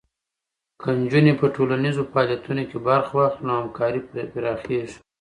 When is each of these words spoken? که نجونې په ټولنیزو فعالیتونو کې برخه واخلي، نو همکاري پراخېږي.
که 0.81 0.89
نجونې 1.01 1.33
په 1.39 1.45
ټولنیزو 1.55 2.03
فعالیتونو 2.11 2.63
کې 2.69 2.77
برخه 2.87 3.13
واخلي، 3.15 3.43
نو 3.47 3.53
همکاري 3.61 4.01
پراخېږي. 4.33 4.97